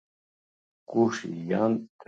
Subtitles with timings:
[0.89, 1.99] kush jan t...